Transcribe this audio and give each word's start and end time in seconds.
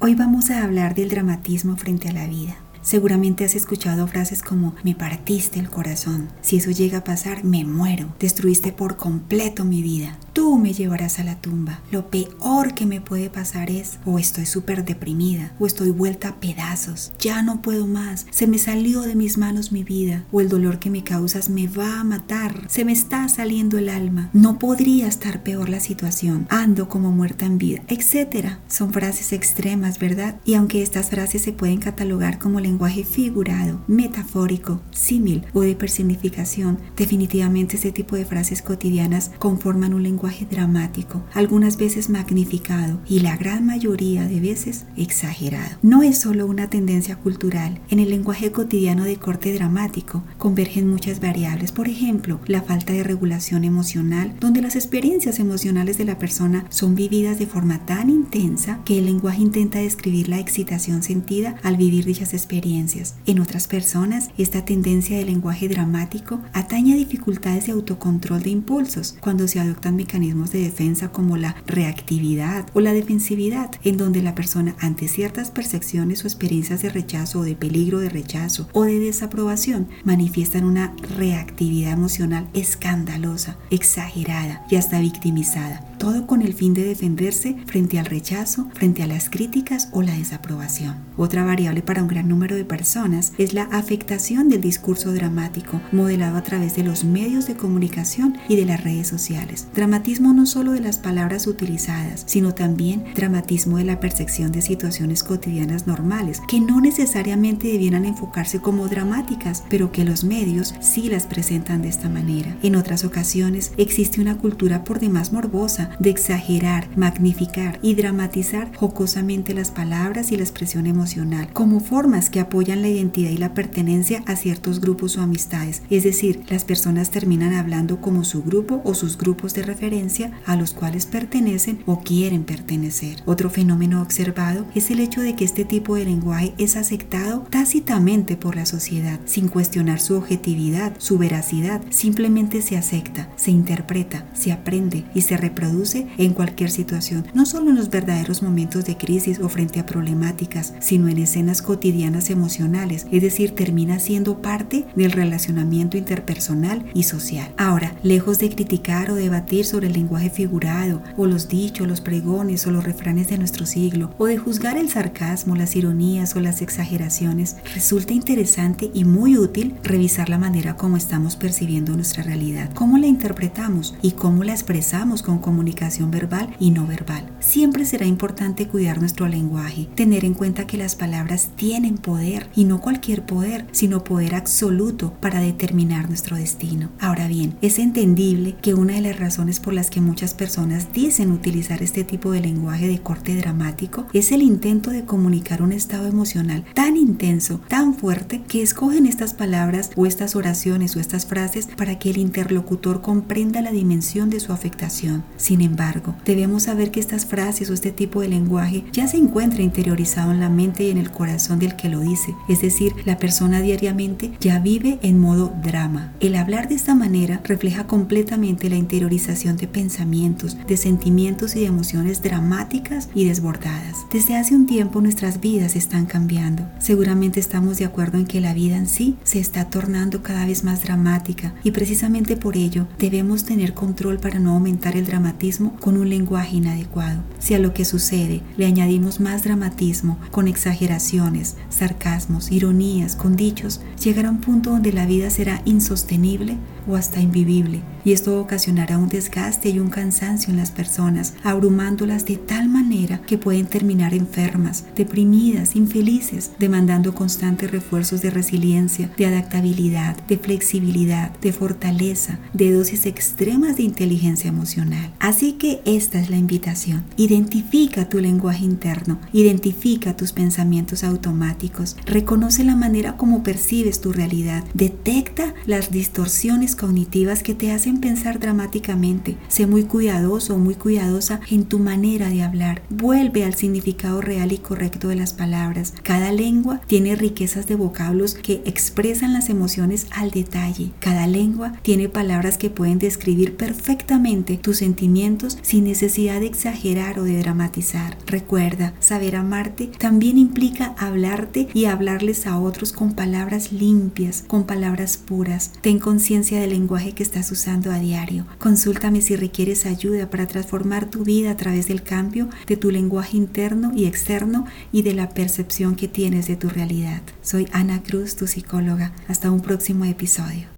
Hoy 0.00 0.14
vamos 0.14 0.50
a 0.50 0.62
hablar 0.62 0.94
del 0.94 1.08
dramatismo 1.08 1.76
frente 1.76 2.08
a 2.08 2.12
la 2.12 2.28
vida. 2.28 2.54
Seguramente 2.82 3.44
has 3.44 3.56
escuchado 3.56 4.06
frases 4.06 4.42
como 4.42 4.76
me 4.84 4.94
partiste 4.94 5.58
el 5.58 5.68
corazón. 5.68 6.28
Si 6.40 6.58
eso 6.58 6.70
llega 6.70 6.98
a 6.98 7.04
pasar, 7.04 7.42
me 7.42 7.64
muero. 7.64 8.14
Destruiste 8.20 8.70
por 8.70 8.96
completo 8.96 9.64
mi 9.64 9.82
vida 9.82 10.16
me 10.56 10.72
llevarás 10.72 11.18
a 11.18 11.24
la 11.24 11.36
tumba. 11.40 11.80
Lo 11.90 12.10
peor 12.10 12.74
que 12.74 12.86
me 12.86 13.00
puede 13.00 13.30
pasar 13.30 13.70
es 13.70 13.98
o 14.04 14.18
estoy 14.18 14.46
súper 14.46 14.84
deprimida 14.84 15.52
o 15.58 15.66
estoy 15.66 15.90
vuelta 15.90 16.28
a 16.28 16.40
pedazos. 16.40 17.12
Ya 17.18 17.42
no 17.42 17.62
puedo 17.62 17.86
más. 17.86 18.26
Se 18.30 18.46
me 18.46 18.58
salió 18.58 19.02
de 19.02 19.14
mis 19.14 19.38
manos 19.38 19.72
mi 19.72 19.84
vida 19.84 20.24
o 20.32 20.40
el 20.40 20.48
dolor 20.48 20.78
que 20.78 20.90
me 20.90 21.04
causas 21.04 21.50
me 21.50 21.68
va 21.68 22.00
a 22.00 22.04
matar. 22.04 22.64
Se 22.68 22.84
me 22.84 22.92
está 22.92 23.28
saliendo 23.28 23.78
el 23.78 23.88
alma. 23.88 24.30
No 24.32 24.58
podría 24.58 25.06
estar 25.06 25.42
peor 25.42 25.68
la 25.68 25.80
situación. 25.80 26.46
Ando 26.50 26.88
como 26.88 27.12
muerta 27.12 27.46
en 27.46 27.58
vida, 27.58 27.82
etcétera. 27.88 28.60
Son 28.68 28.92
frases 28.92 29.32
extremas, 29.32 29.98
¿verdad? 29.98 30.40
Y 30.44 30.54
aunque 30.54 30.82
estas 30.82 31.10
frases 31.10 31.42
se 31.42 31.52
pueden 31.52 31.78
catalogar 31.78 32.38
como 32.38 32.60
lenguaje 32.60 33.04
figurado, 33.04 33.80
metafórico, 33.86 34.80
símil 34.90 35.44
o 35.52 35.60
de 35.60 35.74
personificación, 35.74 36.78
definitivamente 36.96 37.76
este 37.76 37.92
tipo 37.92 38.16
de 38.16 38.24
frases 38.24 38.62
cotidianas 38.62 39.30
conforman 39.38 39.94
un 39.94 40.02
lenguaje 40.02 40.37
dramático, 40.46 41.22
algunas 41.34 41.76
veces 41.76 42.10
magnificado 42.10 43.00
y 43.08 43.20
la 43.20 43.36
gran 43.36 43.66
mayoría 43.66 44.26
de 44.26 44.40
veces 44.40 44.84
exagerado. 44.96 45.76
No 45.82 46.02
es 46.02 46.18
solo 46.18 46.46
una 46.46 46.68
tendencia 46.68 47.16
cultural, 47.16 47.80
en 47.88 47.98
el 47.98 48.10
lenguaje 48.10 48.52
cotidiano 48.52 49.04
de 49.04 49.16
corte 49.16 49.52
dramático 49.52 50.22
convergen 50.36 50.88
muchas 50.88 51.20
variables, 51.20 51.72
por 51.72 51.88
ejemplo, 51.88 52.40
la 52.46 52.62
falta 52.62 52.92
de 52.92 53.02
regulación 53.02 53.64
emocional, 53.64 54.34
donde 54.40 54.62
las 54.62 54.76
experiencias 54.76 55.38
emocionales 55.38 55.98
de 55.98 56.04
la 56.04 56.18
persona 56.18 56.66
son 56.68 56.94
vividas 56.94 57.38
de 57.38 57.46
forma 57.46 57.86
tan 57.86 58.10
intensa 58.10 58.80
que 58.84 58.98
el 58.98 59.06
lenguaje 59.06 59.42
intenta 59.42 59.78
describir 59.78 60.28
la 60.28 60.38
excitación 60.38 61.02
sentida 61.02 61.56
al 61.62 61.76
vivir 61.76 62.04
dichas 62.04 62.34
experiencias. 62.34 63.16
En 63.26 63.40
otras 63.40 63.66
personas, 63.66 64.30
esta 64.38 64.64
tendencia 64.64 65.16
del 65.16 65.26
lenguaje 65.26 65.68
dramático 65.68 66.40
atañe 66.52 66.92
a 66.92 66.96
dificultades 66.96 67.66
de 67.66 67.72
autocontrol 67.72 68.42
de 68.42 68.50
impulsos 68.50 69.16
cuando 69.20 69.48
se 69.48 69.60
adoptan 69.60 69.96
mecanismos 69.96 70.17
mecanismos 70.18 70.50
de 70.50 70.62
defensa 70.62 71.12
como 71.12 71.36
la 71.36 71.54
reactividad 71.66 72.66
o 72.74 72.80
la 72.80 72.92
defensividad, 72.92 73.70
en 73.84 73.96
donde 73.96 74.20
la 74.20 74.34
persona 74.34 74.74
ante 74.80 75.06
ciertas 75.06 75.52
percepciones 75.52 76.24
o 76.24 76.26
experiencias 76.26 76.82
de 76.82 76.90
rechazo 76.90 77.40
o 77.40 77.44
de 77.44 77.54
peligro 77.54 78.00
de 78.00 78.08
rechazo 78.08 78.68
o 78.72 78.82
de 78.82 78.98
desaprobación 78.98 79.86
manifiestan 80.02 80.64
una 80.64 80.92
reactividad 81.16 81.92
emocional 81.92 82.48
escandalosa, 82.52 83.58
exagerada 83.70 84.66
y 84.68 84.74
hasta 84.76 84.98
victimizada 84.98 85.87
todo 85.98 86.26
con 86.26 86.42
el 86.42 86.54
fin 86.54 86.74
de 86.74 86.84
defenderse 86.84 87.56
frente 87.66 87.98
al 87.98 88.06
rechazo, 88.06 88.68
frente 88.74 89.02
a 89.02 89.06
las 89.06 89.28
críticas 89.28 89.88
o 89.92 90.02
la 90.02 90.14
desaprobación. 90.14 90.96
Otra 91.16 91.44
variable 91.44 91.82
para 91.82 92.02
un 92.02 92.08
gran 92.08 92.28
número 92.28 92.56
de 92.56 92.64
personas 92.64 93.32
es 93.38 93.52
la 93.52 93.64
afectación 93.64 94.48
del 94.48 94.60
discurso 94.60 95.12
dramático, 95.12 95.80
modelado 95.92 96.36
a 96.36 96.42
través 96.42 96.76
de 96.76 96.84
los 96.84 97.04
medios 97.04 97.46
de 97.46 97.56
comunicación 97.56 98.38
y 98.48 98.56
de 98.56 98.64
las 98.64 98.82
redes 98.82 99.08
sociales. 99.08 99.66
Dramatismo 99.74 100.32
no 100.32 100.46
solo 100.46 100.72
de 100.72 100.80
las 100.80 100.98
palabras 100.98 101.46
utilizadas, 101.46 102.22
sino 102.26 102.54
también 102.54 103.04
dramatismo 103.14 103.78
de 103.78 103.84
la 103.84 104.00
percepción 104.00 104.52
de 104.52 104.62
situaciones 104.62 105.24
cotidianas 105.24 105.86
normales, 105.86 106.40
que 106.48 106.60
no 106.60 106.80
necesariamente 106.80 107.68
debieran 107.68 108.04
enfocarse 108.04 108.60
como 108.60 108.88
dramáticas, 108.88 109.64
pero 109.68 109.90
que 109.90 110.04
los 110.04 110.24
medios 110.24 110.74
sí 110.80 111.08
las 111.08 111.26
presentan 111.26 111.82
de 111.82 111.88
esta 111.88 112.08
manera. 112.08 112.56
En 112.62 112.76
otras 112.76 113.04
ocasiones 113.04 113.72
existe 113.76 114.20
una 114.20 114.38
cultura 114.38 114.84
por 114.84 115.00
demás 115.00 115.32
morbosa 115.32 115.87
de 115.98 116.10
exagerar, 116.10 116.88
magnificar 116.96 117.78
y 117.82 117.94
dramatizar 117.94 118.74
jocosamente 118.76 119.54
las 119.54 119.70
palabras 119.70 120.32
y 120.32 120.36
la 120.36 120.42
expresión 120.42 120.86
emocional 120.86 121.48
como 121.52 121.80
formas 121.80 122.30
que 122.30 122.40
apoyan 122.40 122.82
la 122.82 122.88
identidad 122.88 123.30
y 123.30 123.36
la 123.36 123.54
pertenencia 123.54 124.22
a 124.26 124.36
ciertos 124.36 124.80
grupos 124.80 125.16
o 125.16 125.22
amistades. 125.22 125.82
Es 125.90 126.04
decir, 126.04 126.44
las 126.48 126.64
personas 126.64 127.10
terminan 127.10 127.54
hablando 127.54 128.00
como 128.00 128.24
su 128.24 128.42
grupo 128.42 128.80
o 128.84 128.94
sus 128.94 129.18
grupos 129.18 129.54
de 129.54 129.62
referencia 129.62 130.32
a 130.46 130.56
los 130.56 130.72
cuales 130.72 131.06
pertenecen 131.06 131.82
o 131.86 132.00
quieren 132.00 132.44
pertenecer. 132.44 133.22
Otro 133.26 133.50
fenómeno 133.50 134.02
observado 134.02 134.66
es 134.74 134.90
el 134.90 135.00
hecho 135.00 135.20
de 135.20 135.34
que 135.34 135.44
este 135.44 135.64
tipo 135.64 135.96
de 135.96 136.04
lenguaje 136.04 136.54
es 136.58 136.76
aceptado 136.76 137.46
tácitamente 137.50 138.36
por 138.36 138.56
la 138.56 138.66
sociedad, 138.66 139.20
sin 139.24 139.48
cuestionar 139.48 140.00
su 140.00 140.16
objetividad, 140.16 140.92
su 140.98 141.18
veracidad, 141.18 141.82
simplemente 141.90 142.62
se 142.62 142.76
acepta, 142.76 143.28
se 143.36 143.50
interpreta, 143.50 144.26
se 144.34 144.52
aprende 144.52 145.04
y 145.14 145.22
se 145.22 145.36
reproduce 145.36 145.77
en 145.84 146.34
cualquier 146.34 146.70
situación, 146.70 147.26
no 147.34 147.46
solo 147.46 147.70
en 147.70 147.76
los 147.76 147.88
verdaderos 147.88 148.42
momentos 148.42 148.84
de 148.84 148.96
crisis 148.96 149.38
o 149.38 149.48
frente 149.48 149.78
a 149.78 149.86
problemáticas, 149.86 150.74
sino 150.80 151.08
en 151.08 151.18
escenas 151.18 151.62
cotidianas 151.62 152.30
emocionales, 152.30 153.06
es 153.12 153.22
decir, 153.22 153.54
termina 153.54 154.00
siendo 154.00 154.42
parte 154.42 154.86
del 154.96 155.12
relacionamiento 155.12 155.96
interpersonal 155.96 156.84
y 156.94 157.04
social. 157.04 157.52
Ahora, 157.56 157.94
lejos 158.02 158.38
de 158.38 158.50
criticar 158.50 159.10
o 159.10 159.14
debatir 159.14 159.66
sobre 159.66 159.86
el 159.86 159.92
lenguaje 159.92 160.30
figurado, 160.30 161.00
o 161.16 161.26
los 161.26 161.48
dichos, 161.48 161.86
los 161.86 162.00
pregones 162.00 162.66
o 162.66 162.72
los 162.72 162.82
refranes 162.82 163.28
de 163.28 163.38
nuestro 163.38 163.64
siglo, 163.64 164.10
o 164.18 164.26
de 164.26 164.36
juzgar 164.36 164.76
el 164.76 164.88
sarcasmo, 164.88 165.54
las 165.54 165.76
ironías 165.76 166.34
o 166.34 166.40
las 166.40 166.60
exageraciones, 166.60 167.56
resulta 167.72 168.14
interesante 168.14 168.90
y 168.92 169.04
muy 169.04 169.38
útil 169.38 169.76
revisar 169.84 170.28
la 170.28 170.38
manera 170.38 170.76
como 170.76 170.96
estamos 170.96 171.36
percibiendo 171.36 171.94
nuestra 171.94 172.24
realidad, 172.24 172.70
cómo 172.74 172.98
la 172.98 173.06
interpretamos 173.06 173.94
y 174.02 174.12
cómo 174.12 174.42
la 174.42 174.52
expresamos 174.52 175.22
con 175.22 175.38
comunicación 175.38 175.67
comunicación 175.68 176.10
verbal 176.10 176.56
y 176.58 176.70
no 176.70 176.86
verbal. 176.86 177.30
Siempre 177.40 177.84
será 177.84 178.06
importante 178.06 178.68
cuidar 178.68 179.00
nuestro 179.00 179.28
lenguaje, 179.28 179.88
tener 179.94 180.24
en 180.24 180.32
cuenta 180.32 180.66
que 180.66 180.78
las 180.78 180.96
palabras 180.96 181.50
tienen 181.56 181.98
poder 181.98 182.48
y 182.54 182.64
no 182.64 182.80
cualquier 182.80 183.26
poder, 183.26 183.66
sino 183.72 184.02
poder 184.02 184.34
absoluto 184.34 185.12
para 185.20 185.40
determinar 185.40 186.08
nuestro 186.08 186.36
destino. 186.36 186.88
Ahora 186.98 187.28
bien, 187.28 187.56
es 187.60 187.78
entendible 187.78 188.56
que 188.62 188.72
una 188.72 188.94
de 188.94 189.02
las 189.02 189.18
razones 189.18 189.60
por 189.60 189.74
las 189.74 189.90
que 189.90 190.00
muchas 190.00 190.32
personas 190.32 190.92
dicen 190.92 191.32
utilizar 191.32 191.82
este 191.82 192.02
tipo 192.02 192.32
de 192.32 192.40
lenguaje 192.40 192.88
de 192.88 193.00
corte 193.00 193.36
dramático 193.36 194.06
es 194.14 194.32
el 194.32 194.40
intento 194.40 194.90
de 194.90 195.04
comunicar 195.04 195.60
un 195.60 195.72
estado 195.72 196.06
emocional 196.06 196.64
tan 196.74 196.96
intenso, 196.96 197.60
tan 197.68 197.94
fuerte, 197.94 198.42
que 198.48 198.62
escogen 198.62 199.06
estas 199.06 199.34
palabras 199.34 199.90
o 199.96 200.06
estas 200.06 200.34
oraciones 200.34 200.96
o 200.96 201.00
estas 201.00 201.26
frases 201.26 201.68
para 201.76 201.98
que 201.98 202.10
el 202.10 202.16
interlocutor 202.16 203.02
comprenda 203.02 203.60
la 203.60 203.70
dimensión 203.70 204.30
de 204.30 204.40
su 204.40 204.52
afectación. 204.52 205.24
Sin 205.36 205.57
embargo, 205.60 206.14
debemos 206.24 206.64
saber 206.64 206.90
que 206.90 207.00
estas 207.00 207.26
frases 207.26 207.70
o 207.70 207.74
este 207.74 207.92
tipo 207.92 208.20
de 208.20 208.28
lenguaje 208.28 208.84
ya 208.92 209.08
se 209.08 209.16
encuentra 209.16 209.62
interiorizado 209.62 210.32
en 210.32 210.40
la 210.40 210.48
mente 210.48 210.84
y 210.84 210.90
en 210.90 210.98
el 210.98 211.10
corazón 211.10 211.58
del 211.58 211.76
que 211.76 211.88
lo 211.88 212.00
dice. 212.00 212.34
Es 212.48 212.60
decir, 212.60 212.92
la 213.04 213.18
persona 213.18 213.60
diariamente 213.60 214.32
ya 214.40 214.58
vive 214.58 214.98
en 215.02 215.18
modo 215.18 215.52
drama. 215.62 216.12
El 216.20 216.34
hablar 216.36 216.68
de 216.68 216.74
esta 216.74 216.94
manera 216.94 217.40
refleja 217.44 217.86
completamente 217.86 218.70
la 218.70 218.76
interiorización 218.76 219.56
de 219.56 219.68
pensamientos, 219.68 220.56
de 220.66 220.76
sentimientos 220.76 221.56
y 221.56 221.60
de 221.60 221.66
emociones 221.66 222.22
dramáticas 222.22 223.08
y 223.14 223.24
desbordadas. 223.24 224.06
Desde 224.12 224.36
hace 224.36 224.54
un 224.54 224.66
tiempo 224.66 225.00
nuestras 225.00 225.40
vidas 225.40 225.76
están 225.76 226.06
cambiando. 226.06 226.64
Seguramente 226.78 227.40
estamos 227.40 227.78
de 227.78 227.84
acuerdo 227.84 228.18
en 228.18 228.26
que 228.26 228.40
la 228.40 228.54
vida 228.54 228.76
en 228.76 228.86
sí 228.86 229.16
se 229.24 229.38
está 229.38 229.70
tornando 229.70 230.22
cada 230.22 230.46
vez 230.46 230.64
más 230.64 230.82
dramática 230.82 231.54
y 231.64 231.70
precisamente 231.70 232.36
por 232.36 232.56
ello 232.56 232.86
debemos 232.98 233.44
tener 233.44 233.74
control 233.74 234.18
para 234.18 234.38
no 234.38 234.52
aumentar 234.52 234.96
el 234.96 235.06
dramatismo 235.06 235.47
con 235.80 235.96
un 235.96 236.08
lenguaje 236.08 236.56
inadecuado. 236.56 237.20
Si 237.38 237.54
a 237.54 237.58
lo 237.58 237.72
que 237.72 237.84
sucede 237.84 238.42
le 238.56 238.66
añadimos 238.66 239.20
más 239.20 239.44
dramatismo, 239.44 240.18
con 240.30 240.48
exageraciones, 240.48 241.56
sarcasmos, 241.70 242.50
ironías, 242.50 243.16
con 243.16 243.36
dichos, 243.36 243.80
llegará 244.02 244.30
un 244.30 244.40
punto 244.40 244.70
donde 244.70 244.92
la 244.92 245.06
vida 245.06 245.30
será 245.30 245.62
insostenible 245.64 246.56
o 246.88 246.96
hasta 246.96 247.20
invivible, 247.20 247.82
y 248.04 248.12
esto 248.12 248.40
ocasionará 248.40 248.98
un 248.98 249.08
desgaste 249.08 249.68
y 249.68 249.78
un 249.78 249.90
cansancio 249.90 250.50
en 250.50 250.56
las 250.56 250.70
personas, 250.70 251.34
abrumándolas 251.44 252.24
de 252.24 252.36
tal 252.36 252.68
manera 252.68 253.20
que 253.26 253.38
pueden 253.38 253.66
terminar 253.66 254.14
enfermas, 254.14 254.84
deprimidas, 254.96 255.76
infelices, 255.76 256.52
demandando 256.58 257.14
constantes 257.14 257.70
refuerzos 257.70 258.22
de 258.22 258.30
resiliencia, 258.30 259.10
de 259.16 259.26
adaptabilidad, 259.26 260.16
de 260.26 260.38
flexibilidad, 260.38 261.38
de 261.40 261.52
fortaleza, 261.52 262.38
de 262.54 262.72
dosis 262.72 263.06
extremas 263.06 263.76
de 263.76 263.82
inteligencia 263.82 264.48
emocional. 264.48 265.12
Así 265.18 265.52
que 265.52 265.82
esta 265.84 266.18
es 266.18 266.30
la 266.30 266.36
invitación. 266.36 267.04
Identifica 267.16 268.08
tu 268.08 268.20
lenguaje 268.20 268.64
interno, 268.64 269.18
identifica 269.32 270.16
tus 270.16 270.32
pensamientos 270.32 271.04
automáticos, 271.04 271.96
reconoce 272.06 272.64
la 272.64 272.76
manera 272.76 273.16
como 273.16 273.42
percibes 273.42 274.00
tu 274.00 274.12
realidad, 274.12 274.64
detecta 274.72 275.54
las 275.66 275.90
distorsiones 275.90 276.76
cognitivas 276.78 277.42
que 277.42 277.54
te 277.54 277.72
hacen 277.72 278.00
pensar 278.00 278.40
dramáticamente. 278.40 279.36
Sé 279.48 279.66
muy 279.66 279.84
cuidadoso 279.84 280.54
o 280.54 280.58
muy 280.58 280.76
cuidadosa 280.76 281.40
en 281.50 281.66
tu 281.66 281.78
manera 281.78 282.30
de 282.30 282.42
hablar. 282.42 282.82
Vuelve 282.88 283.44
al 283.44 283.54
significado 283.54 284.22
real 284.22 284.52
y 284.52 284.58
correcto 284.58 285.08
de 285.08 285.16
las 285.16 285.34
palabras. 285.34 285.92
Cada 286.02 286.32
lengua 286.32 286.80
tiene 286.86 287.16
riquezas 287.16 287.66
de 287.66 287.74
vocablos 287.74 288.34
que 288.34 288.62
expresan 288.64 289.32
las 289.32 289.50
emociones 289.50 290.06
al 290.10 290.30
detalle. 290.30 290.92
Cada 291.00 291.26
lengua 291.26 291.74
tiene 291.82 292.08
palabras 292.08 292.56
que 292.56 292.70
pueden 292.70 292.98
describir 292.98 293.56
perfectamente 293.56 294.56
tus 294.56 294.78
sentimientos 294.78 295.58
sin 295.62 295.84
necesidad 295.84 296.40
de 296.40 296.46
exagerar 296.46 297.18
o 297.18 297.24
de 297.24 297.38
dramatizar. 297.38 298.16
Recuerda, 298.26 298.94
saber 299.00 299.36
amarte 299.36 299.90
también 299.98 300.38
implica 300.38 300.94
hablarte 300.98 301.68
y 301.74 301.86
hablarles 301.86 302.46
a 302.46 302.58
otros 302.58 302.92
con 302.92 303.14
palabras 303.14 303.72
limpias, 303.72 304.44
con 304.46 304.64
palabras 304.64 305.16
puras. 305.16 305.72
Ten 305.80 305.98
conciencia 305.98 306.60
lenguaje 306.68 307.12
que 307.12 307.22
estás 307.22 307.50
usando 307.50 307.90
a 307.90 307.98
diario. 307.98 308.46
Consúltame 308.58 309.20
si 309.20 309.36
requieres 309.36 309.86
ayuda 309.86 310.30
para 310.30 310.46
transformar 310.46 311.10
tu 311.10 311.24
vida 311.24 311.50
a 311.50 311.56
través 311.56 311.88
del 311.88 312.02
cambio 312.02 312.48
de 312.66 312.76
tu 312.76 312.90
lenguaje 312.90 313.36
interno 313.36 313.92
y 313.94 314.06
externo 314.06 314.66
y 314.92 315.02
de 315.02 315.14
la 315.14 315.30
percepción 315.30 315.96
que 315.96 316.08
tienes 316.08 316.46
de 316.46 316.56
tu 316.56 316.68
realidad. 316.68 317.22
Soy 317.42 317.68
Ana 317.72 318.02
Cruz, 318.02 318.36
tu 318.36 318.46
psicóloga. 318.46 319.12
Hasta 319.28 319.50
un 319.50 319.60
próximo 319.60 320.04
episodio. 320.04 320.77